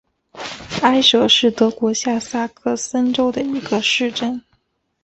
[0.81, 4.41] 埃舍是德国下萨克森州的一个市镇。